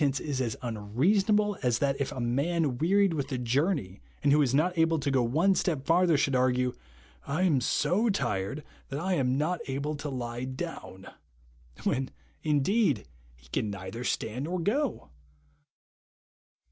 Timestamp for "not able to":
4.51-5.11, 9.37-10.09